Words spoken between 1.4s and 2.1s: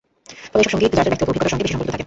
সঙ্গেই বেশি সম্পর্কিত থাকে।